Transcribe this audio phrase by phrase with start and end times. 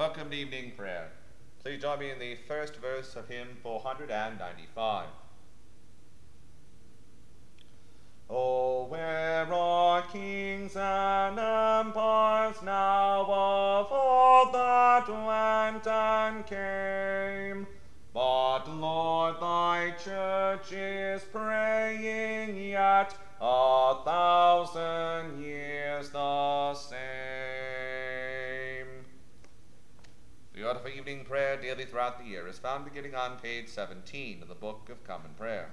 [0.00, 1.10] Welcome to evening prayer.
[1.62, 5.08] Please join me in the first verse of hymn 495.
[8.30, 17.66] Oh, where are kings and empires now of all that went and came?
[18.14, 27.00] But Lord, thy church is praying yet a thousand years the same.
[30.60, 34.42] The order for evening prayer daily throughout the year is found beginning on page 17
[34.42, 35.70] of the Book of Common Prayer.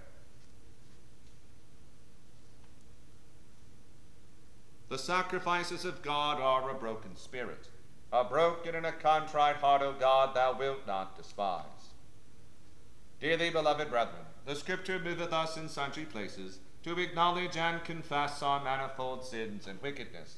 [4.90, 7.67] The sacrifices of God are a broken spirit.
[8.12, 11.91] A broken and a contrite heart, O God, thou wilt not despise.
[13.20, 18.63] Dearly beloved brethren, the Scripture moveth us in sundry places to acknowledge and confess our
[18.63, 20.37] manifold sins and wickedness,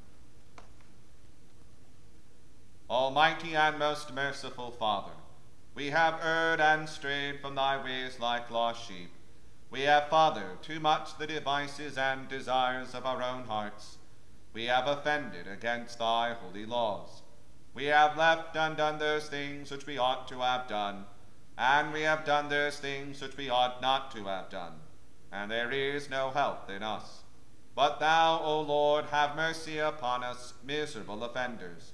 [2.91, 5.13] Almighty and most merciful Father,
[5.75, 9.11] we have erred and strayed from thy ways like lost sheep.
[9.69, 13.97] We have fathered too much the devices and desires of our own hearts
[14.51, 17.21] we have offended against thy holy laws.
[17.73, 21.05] We have left undone those things which we ought to have done,
[21.57, 24.73] and we have done those things which we ought not to have done,
[25.31, 27.21] and there is no help in us.
[27.73, 31.93] But thou, O Lord, have mercy upon us, miserable offenders.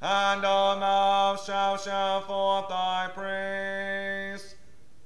[0.00, 4.54] and our mouth shall shout forth thy praise.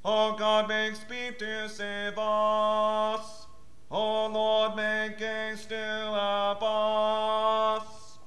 [0.04, 3.46] O God, make speed to save us.
[3.90, 8.18] O Lord, make haste to help us.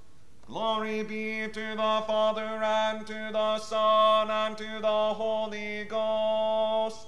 [0.47, 7.07] Glory be to the Father, and to the Son, and to the Holy Ghost,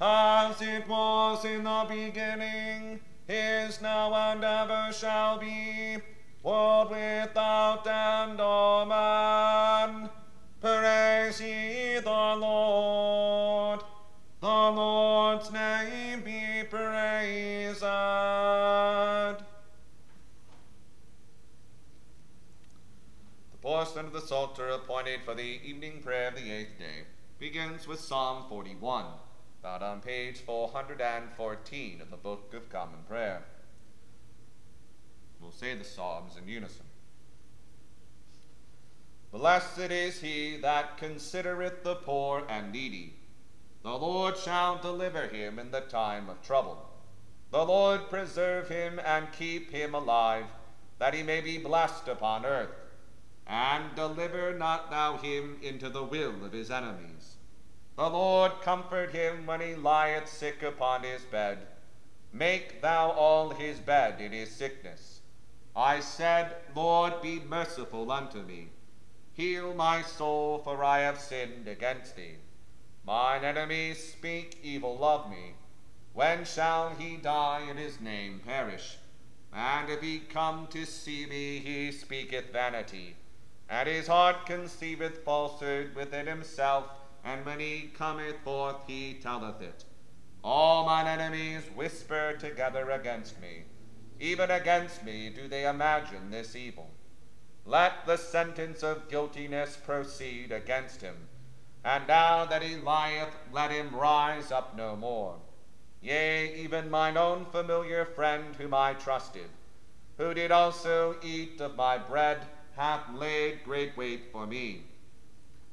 [0.00, 5.96] as it was in the beginning, is now, and ever shall be,
[6.44, 8.40] world without end.
[8.40, 10.08] Amen.
[10.60, 13.80] Praise ye the Lord.
[14.40, 17.82] The Lord's name be praised.
[23.84, 27.04] course under the Psalter appointed for the evening prayer of the eighth day
[27.38, 29.04] begins with Psalm 41,
[29.62, 33.42] found on page 414 of the Book of Common Prayer.
[35.44, 36.86] We'll say the Psalms in unison.
[39.30, 43.12] Blessed is he that considereth the poor and needy.
[43.82, 46.78] The Lord shall deliver him in the time of trouble.
[47.50, 50.46] The Lord preserve him and keep him alive,
[50.98, 52.74] that he may be blessed upon earth.
[53.46, 57.36] And deliver not thou him into the will of his enemies.
[57.96, 61.58] The Lord comfort him when he lieth sick upon his bed.
[62.32, 65.13] Make thou all his bed in his sickness.
[65.76, 68.68] I said, Lord, be merciful unto me.
[69.32, 72.36] Heal my soul, for I have sinned against thee.
[73.04, 75.54] Mine enemies speak evil of me.
[76.12, 78.98] When shall he die and his name perish?
[79.52, 83.16] And if he come to see me, he speaketh vanity.
[83.68, 86.84] And his heart conceiveth falsehood within himself,
[87.24, 89.84] and when he cometh forth, he telleth it.
[90.44, 93.64] All mine enemies whisper together against me.
[94.24, 96.88] Even against me do they imagine this evil.
[97.66, 101.28] Let the sentence of guiltiness proceed against him.
[101.84, 105.36] And now that he lieth, let him rise up no more.
[106.00, 109.50] Yea, even mine own familiar friend whom I trusted,
[110.16, 112.38] who did also eat of my bread,
[112.76, 114.84] hath laid great wait for me.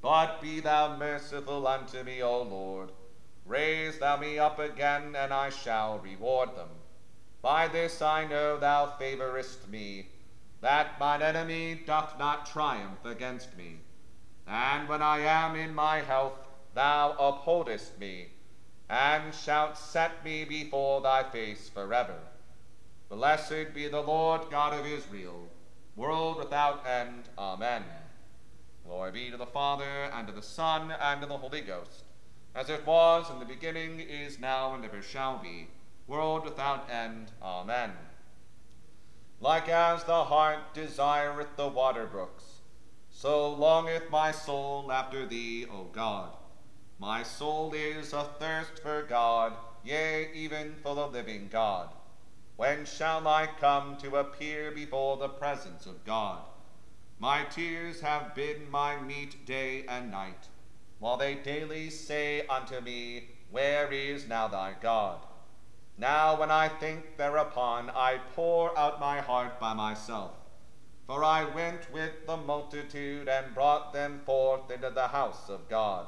[0.01, 2.91] But be thou merciful unto me, O Lord.
[3.45, 6.80] Raise thou me up again, and I shall reward them.
[7.41, 10.07] By this I know thou favorest me
[10.61, 13.79] that mine enemy doth not triumph against me.
[14.47, 18.27] And when I am in my health, thou upholdest me,
[18.89, 22.17] and shalt set me before thy face forever.
[23.09, 25.49] Blessed be the Lord God of Israel,
[25.95, 27.27] world without end.
[27.37, 27.83] Amen.
[28.85, 32.03] Glory be to the Father, and to the Son, and to the Holy Ghost,
[32.53, 35.67] as it was in the beginning, is now, and ever shall be,
[36.11, 37.31] world without end.
[37.41, 37.91] Amen
[39.41, 42.61] like as the hart desireth the water brooks,
[43.09, 46.29] so longeth my soul after thee, O God.
[46.99, 49.53] My soul is athirst for God,
[49.83, 51.89] yea, even for the living God.
[52.55, 56.43] When shall I come to appear before the presence of God?
[57.17, 60.49] My tears have been my meat day and night,
[60.99, 65.25] while they daily say unto me, Where is now thy God?
[65.97, 70.31] Now, when I think thereupon, I pour out my heart by myself.
[71.05, 76.07] For I went with the multitude and brought them forth into the house of God,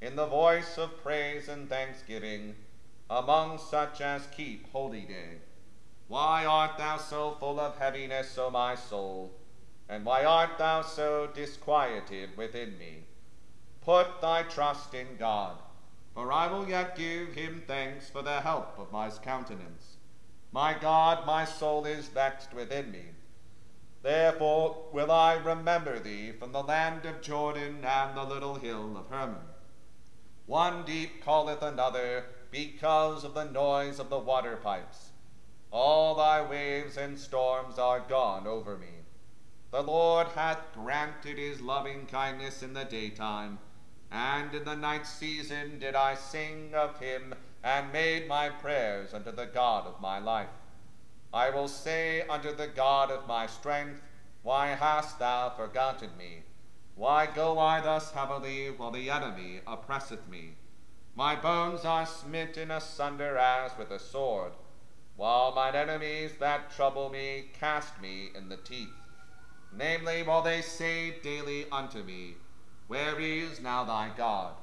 [0.00, 2.54] in the voice of praise and thanksgiving,
[3.10, 5.38] among such as keep holy day.
[6.06, 9.32] Why art thou so full of heaviness, O my soul?
[9.88, 13.04] And why art thou so disquieted within me?
[13.80, 15.58] Put thy trust in God
[16.18, 19.98] for I will yet give him thanks for the help of my countenance.
[20.50, 23.04] My God, my soul is vexed within me.
[24.02, 29.06] Therefore will I remember thee from the land of Jordan and the little hill of
[29.06, 29.46] Hermon.
[30.46, 35.10] One deep calleth another because of the noise of the water pipes.
[35.70, 39.04] All thy waves and storms are gone over me.
[39.70, 43.60] The Lord hath granted his loving kindness in the daytime
[44.10, 49.32] and in the night season did I sing of him, and made my prayers unto
[49.32, 50.48] the God of my life.
[51.32, 54.00] I will say unto the God of my strength,
[54.42, 56.44] Why hast thou forgotten me?
[56.94, 60.54] Why go I thus heavily while the enemy oppresseth me?
[61.14, 64.52] My bones are smitten asunder as with a sword,
[65.16, 68.94] while mine enemies that trouble me cast me in the teeth.
[69.72, 72.36] Namely, while they say daily unto me,
[72.88, 74.54] where is now thy God?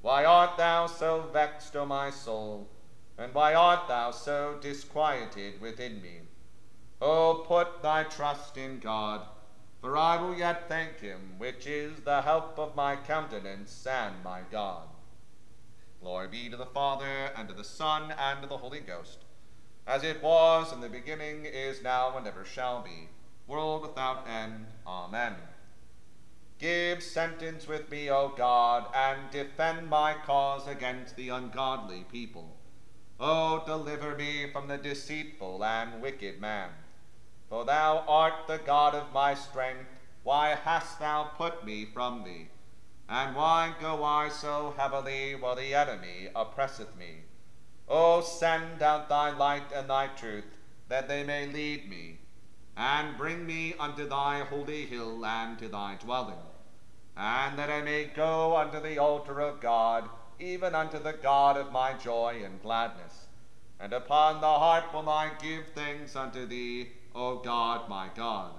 [0.00, 2.66] Why art thou so vexed, O my soul?
[3.18, 6.20] And why art thou so disquieted within me?
[7.00, 9.26] O put thy trust in God,
[9.80, 14.40] for I will yet thank him, which is the help of my countenance and my
[14.50, 14.88] God.
[16.00, 19.18] Glory be to the Father, and to the Son, and to the Holy Ghost,
[19.86, 23.08] as it was in the beginning, is now, and ever shall be,
[23.46, 24.66] world without end.
[24.86, 25.34] Amen.
[26.58, 32.56] Give sentence with me, O God, and defend my cause against the ungodly people.
[33.20, 36.70] O deliver me from the deceitful and wicked man.
[37.48, 39.86] For thou art the God of my strength.
[40.24, 42.48] Why hast thou put me from thee?
[43.08, 47.22] And why go I so heavily while the enemy oppresseth me?
[47.88, 50.56] O send out thy light and thy truth,
[50.88, 52.18] that they may lead me
[52.78, 56.36] and bring me unto thy holy hill and to thy dwelling,
[57.18, 60.08] and that I may go unto the altar of God,
[60.38, 63.26] even unto the God of my joy and gladness.
[63.80, 68.52] And upon the harp will I give thanks unto thee, O God, my God.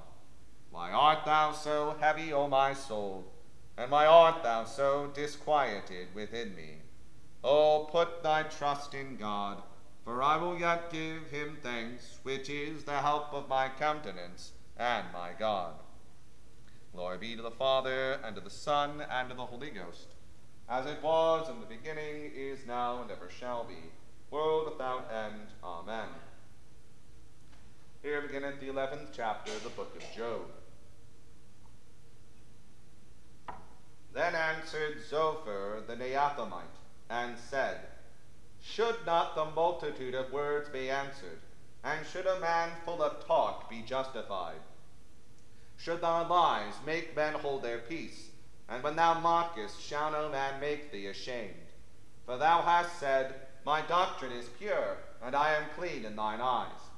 [0.72, 3.32] Why art thou so heavy, O my soul?
[3.78, 6.80] And why art thou so disquieted within me?
[7.42, 9.64] O put thy trust in God,
[10.04, 15.06] for I will yet give him thanks, which is the help of my countenance and
[15.14, 15.76] my God.
[16.94, 20.08] Glory be to the Father, and to the Son, and to the Holy Ghost,
[20.68, 23.78] as it was in the beginning, is now, and ever shall be,
[24.32, 25.48] world without end.
[25.64, 26.10] Amen.
[28.02, 30.42] Here beginneth the eleventh chapter of the book of Job.
[34.14, 36.64] Then answered Zophar the Naamathite,
[37.10, 37.78] and said,
[38.62, 41.40] Should not the multitude of words be answered,
[41.84, 44.60] and should a man full of talk be justified?
[45.80, 48.30] Should thy lies make men hold their peace,
[48.68, 51.74] and when thou mockest, shall no man make thee ashamed?
[52.28, 53.34] For thou hast said,
[53.66, 56.92] My doctrine is pure, and I am clean in thine eyes.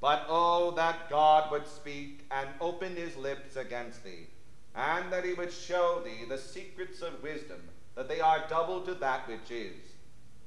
[0.00, 4.26] But oh, that God would speak and open his lips against thee
[4.74, 7.60] and that he would show thee the secrets of wisdom,
[7.94, 9.76] that they are double to that which is.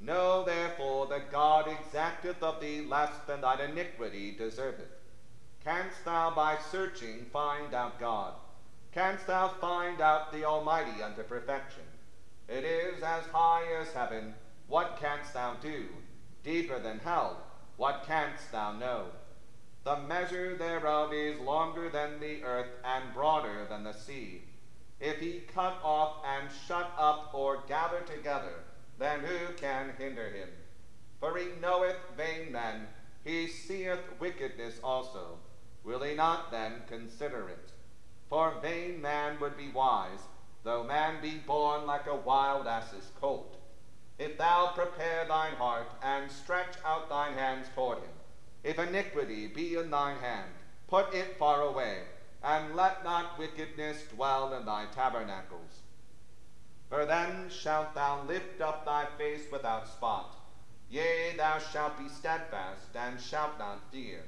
[0.01, 4.96] Know therefore that God exacteth of thee less than thine iniquity deserveth.
[5.67, 8.35] Canst thou by searching find out God?
[8.93, 11.83] Canst thou find out the Almighty unto perfection?
[12.47, 14.33] It is as high as heaven,
[14.69, 15.87] what canst thou do?
[16.41, 17.43] Deeper than hell,
[17.75, 19.07] what canst thou know?
[19.83, 24.43] The measure thereof is longer than the earth and broader than the sea.
[25.01, 28.63] If he cut off and shut up or gather together,
[28.99, 30.47] then who can hinder him?
[31.19, 32.87] For he knoweth vain men,
[33.25, 35.39] he seeth wickedness also.
[35.87, 37.71] Will he not then consider it?
[38.27, 40.27] For vain man would be wise,
[40.63, 43.55] though man be born like a wild ass's colt.
[44.19, 48.11] If thou prepare thine heart and stretch out thine hands toward him,
[48.65, 50.55] if iniquity be in thine hand,
[50.87, 52.07] put it far away,
[52.43, 55.83] and let not wickedness dwell in thy tabernacles.
[56.89, 60.35] For then shalt thou lift up thy face without spot.
[60.89, 64.25] Yea, thou shalt be steadfast, and shalt not fear,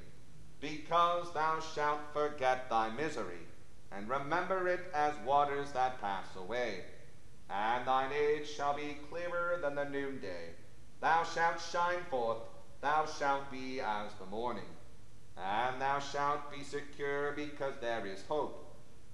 [0.60, 3.46] because thou shalt forget thy misery,
[3.92, 6.84] and remember it as waters that pass away.
[7.48, 10.54] And thine age shall be clearer than the noonday.
[11.00, 12.38] Thou shalt shine forth
[12.80, 14.64] thou shalt be as the morning.
[15.36, 18.66] And thou shalt be secure because there is hope.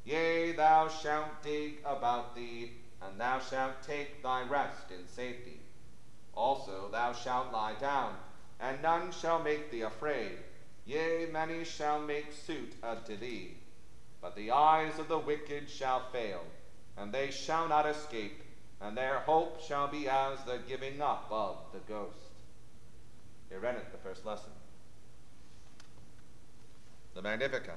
[0.05, 2.73] Yea, thou shalt dig about thee,
[3.03, 5.61] and thou shalt take thy rest in safety.
[6.35, 8.15] Also thou shalt lie down,
[8.61, 10.39] and none shall make thee afraid.
[10.87, 13.57] Yea, many shall make suit unto thee.
[14.23, 16.45] But the eyes of the wicked shall fail,
[16.97, 18.43] and they shall not escape,
[18.81, 22.31] and their hope shall be as the giving up of the ghost.
[23.49, 24.53] Here endeth the first lesson.
[27.15, 27.75] The Magnificat.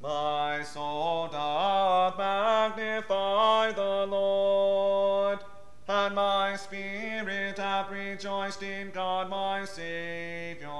[0.00, 5.38] My soul doth magnify the Lord,
[5.86, 10.70] and my spirit hath rejoiced in God my Saviour.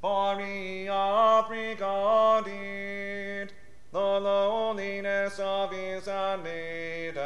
[0.00, 2.50] For he hath regarded
[3.92, 7.20] the lowliness of his handmaiden.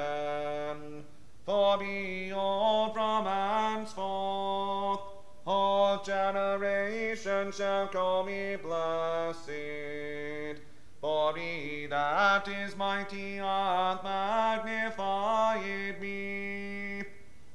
[1.47, 5.01] For behold, from henceforth
[5.47, 9.51] all generations shall call me blessed.
[11.05, 17.03] For he that is mighty hath magnified me,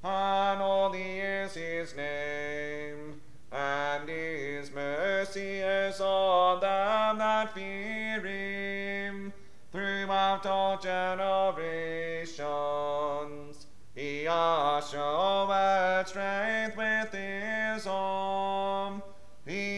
[0.04, 3.20] and holy is his name,
[3.52, 9.34] and his mercy is on them that fear him
[9.72, 12.38] throughout all generations.
[13.96, 18.59] He hath showed strength with his arm.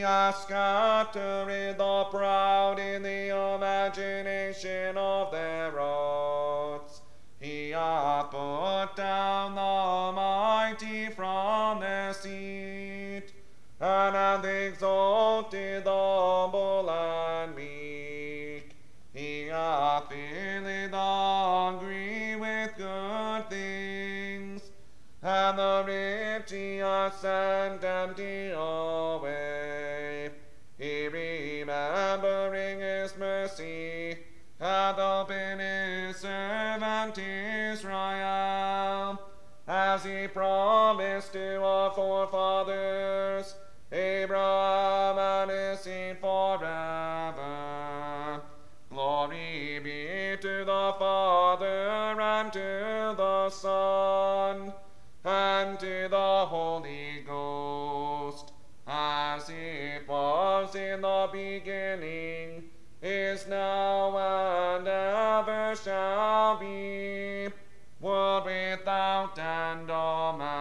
[0.01, 7.01] He hath scattered the proud in the imagination of their hearts.
[7.39, 13.31] He hath put down the mighty from their seat,
[13.79, 18.75] and hath exalted the humble and meek.
[19.13, 24.63] He hath filled the hungry with good things,
[25.21, 28.51] and the rich he hath sent empty
[33.51, 34.17] mercy
[34.59, 39.19] hath opened his servant Israel,
[39.67, 43.55] as he promised to our forefathers,
[43.91, 48.41] Abraham and his seed forever.
[48.89, 54.73] Glory be to the Father and to the Son
[65.83, 67.47] shall be,
[67.99, 69.89] world without end.
[69.89, 70.51] Amen.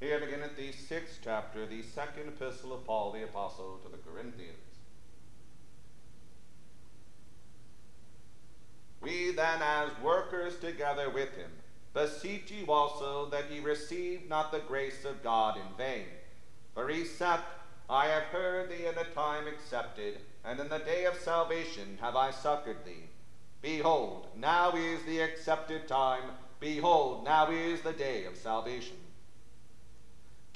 [0.00, 4.56] Here beginneth the sixth chapter, the second epistle of Paul the Apostle to the Corinthians.
[9.00, 11.50] We then, as workers together with him,
[11.98, 16.06] beseech you also that ye receive not the grace of God in vain.
[16.74, 17.40] For he saith,
[17.90, 22.14] I have heard thee in the time accepted, and in the day of salvation have
[22.14, 23.08] I succored thee.
[23.62, 26.22] Behold, now is the accepted time.
[26.60, 28.96] Behold, now is the day of salvation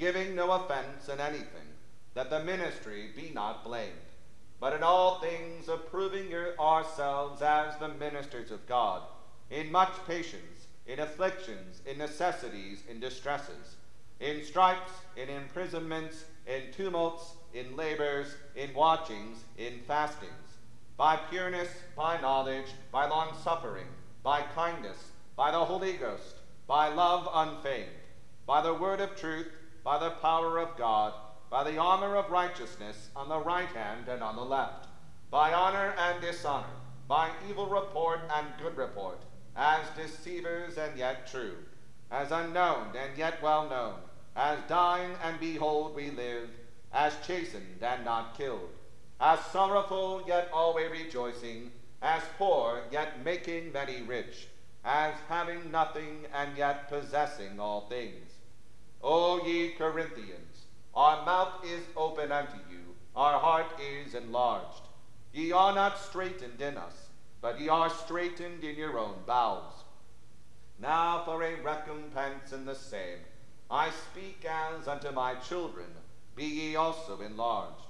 [0.03, 1.69] giving no offense in anything,
[2.15, 3.93] that the ministry be not blamed,
[4.59, 9.03] but in all things approving ourselves as the ministers of God,
[9.49, 13.77] in much patience, in afflictions, in necessities, in distresses,
[14.21, 20.31] in stripes, in imprisonments, in tumults, in labors, in watchings, in fastings,
[20.97, 23.87] by pureness, by knowledge, by long suffering,
[24.23, 26.37] by kindness, by the Holy Ghost,
[26.67, 27.91] by love unfeigned,
[28.47, 29.49] by the word of truth,
[29.85, 31.13] by the power of God,
[31.51, 34.87] by the armor of righteousness on the right hand and on the left,
[35.31, 36.65] by honor and dishonor,
[37.09, 39.21] by evil report and good report,
[39.57, 41.57] as deceivers and yet true,
[42.11, 43.95] as unknown and yet well known,
[44.37, 46.49] as dying and behold we live,
[46.93, 48.71] as chastened and not killed,
[49.21, 54.49] as sorrowful yet always rejoicing, as poor yet making many rich,
[54.85, 58.33] as having nothing and yet possessing all things.
[59.03, 64.83] O ye Corinthians, our mouth is open unto you, our heart is enlarged.
[65.33, 67.09] Ye are not straitened in us,
[67.43, 69.85] but ye are straitened in your own bowels.
[70.79, 73.19] Now for a recompense in the same,
[73.71, 75.89] I speak as unto my children,
[76.37, 77.85] be ye also enlarged.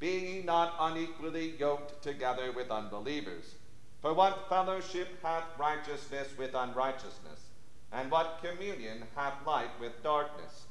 [0.00, 3.54] Be ye not unequally yoked together with unbelievers.
[4.02, 7.46] For what fellowship hath righteousness with unrighteousness?
[7.92, 10.66] And what communion hath light with darkness?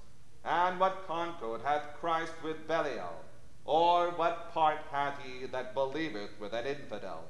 [0.45, 3.23] And what concord hath Christ with Belial?
[3.65, 7.25] Or what part hath he that believeth with an infidel?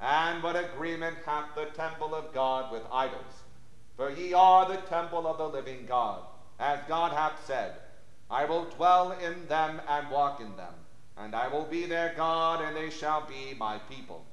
[0.00, 3.44] And what agreement hath the temple of God with idols?
[3.96, 6.20] For ye are the temple of the living God,
[6.58, 7.72] as God hath said,
[8.30, 10.74] I will dwell in them and walk in them,
[11.16, 14.24] and I will be their God, and they shall be my people.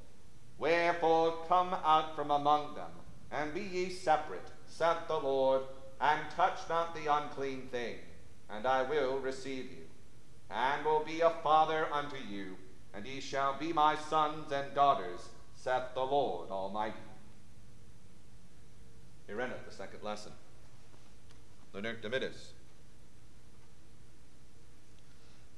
[0.57, 2.91] Wherefore come out from among them,
[3.31, 5.61] and be ye separate, saith the Lord,
[6.01, 7.95] and touch not the unclean thing,
[8.49, 9.85] and I will receive you,
[10.49, 12.57] and will be a father unto you,
[12.93, 15.29] and ye shall be my sons and daughters,
[15.63, 16.97] saith the Lord Almighty.
[19.27, 20.33] Here endeth the second lesson.
[21.73, 22.51] Nunc Dimittis.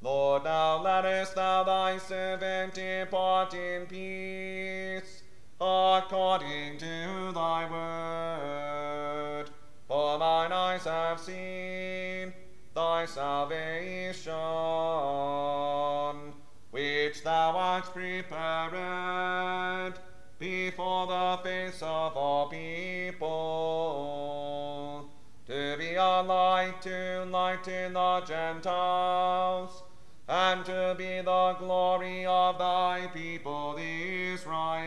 [0.03, 5.23] Lord, now lettest thou thy servant depart in peace
[5.59, 9.49] according to thy word.
[9.87, 12.31] For mine eyes have seen
[12.75, 14.35] thy salvation,
[16.75, 18.33] which thou hast prepared
[20.37, 23.29] before the face of all people,
[25.47, 29.83] to be a light to lighten the Gentiles
[30.27, 34.83] and to be the glory of thy people Israel.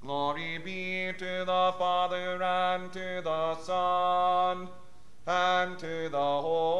[0.00, 4.70] Glory be to the Father and to the Son
[5.26, 6.79] and to the Holy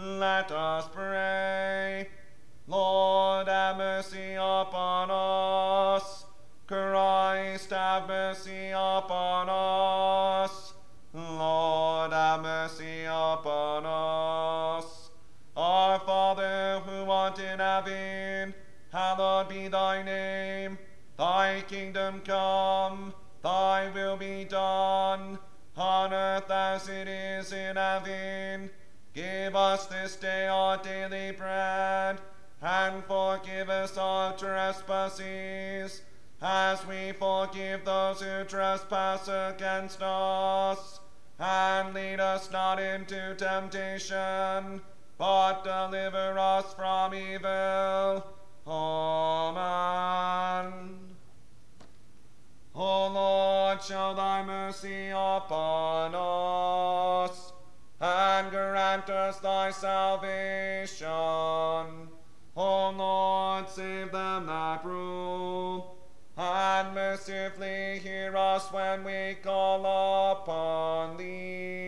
[0.00, 1.87] Let us pray.
[42.98, 44.80] Into temptation,
[45.18, 48.26] but deliver us from evil.
[48.66, 50.16] Amen.
[52.74, 57.52] O Lord, show thy mercy upon us,
[58.00, 61.08] and grant us thy salvation.
[62.56, 65.96] O Lord, save them that rule,
[66.36, 71.87] and mercifully hear us when we call upon thee.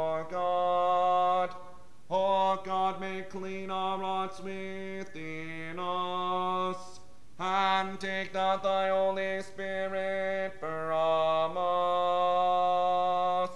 [4.39, 6.99] our within us,
[7.39, 13.49] and take not thy Holy Spirit from us.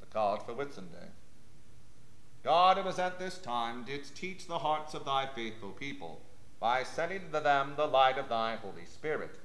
[0.00, 1.10] The card for Whitsunday.
[2.42, 6.22] God, who was at this time, didst teach the hearts of thy faithful people,
[6.60, 9.36] by sending to them the light of thy Holy Spirit.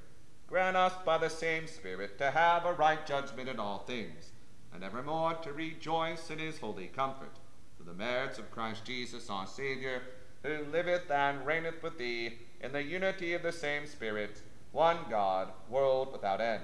[0.48, 4.32] Grant us by the same Spirit to have a right judgment in all things,
[4.74, 7.38] and evermore to rejoice in his holy comfort,
[7.78, 10.02] through the merits of Christ Jesus our Saviour,
[10.44, 14.42] who liveth and reigneth with thee in the unity of the same Spirit,
[14.74, 16.64] one God, world without end.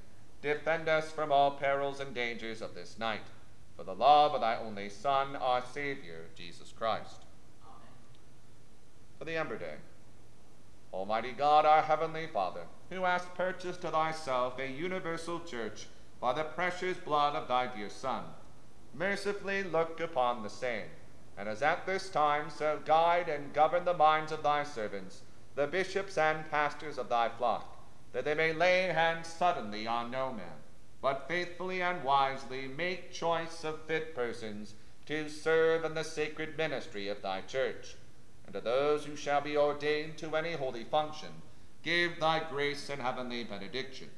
[0.41, 3.27] defend us from all perils and dangers of this night,
[3.75, 7.25] for the love of thy only Son, our Saviour, Jesus Christ.
[9.17, 9.75] For the Ember Day.
[10.93, 15.87] Almighty God, our heavenly Father, who hast purchased to thyself a universal church
[16.19, 18.23] by the precious blood of thy dear Son,
[18.93, 20.87] mercifully look upon the same,
[21.37, 25.21] and as at this time so guide and govern the minds of thy servants,
[25.55, 27.70] the bishops and pastors of thy flock,
[28.13, 30.61] that they may lay hands suddenly on no man,
[31.01, 34.73] but faithfully and wisely make choice of fit persons
[35.05, 37.95] to serve in the sacred ministry of thy church.
[38.45, 41.29] And to those who shall be ordained to any holy function,
[41.83, 44.09] give thy grace and heavenly benediction,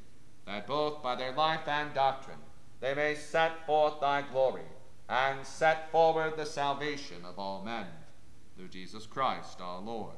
[0.46, 2.40] that both by their life and doctrine
[2.82, 4.68] they may set forth thy glory,
[5.08, 7.86] and set forward the salvation of all men.
[8.58, 10.18] Through Jesus Christ our Lord.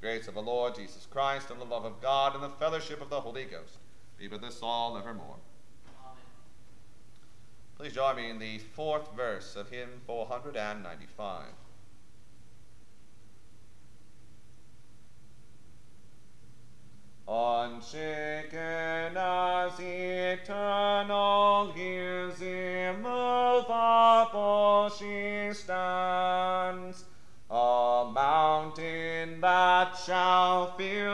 [0.00, 3.10] Grace of the Lord Jesus Christ, and the love of God, and the fellowship of
[3.10, 3.78] the Holy Ghost
[4.16, 5.36] be with us all evermore.
[6.04, 6.16] Amen.
[7.76, 11.46] Please join me in the fourth verse of hymn 495.
[17.30, 18.27] Unshaken
[29.96, 31.07] shall fill